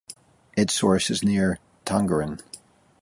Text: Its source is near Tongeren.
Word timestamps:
Its 0.57 0.73
source 0.73 1.11
is 1.11 1.21
near 1.23 1.59
Tongeren. 1.85 2.41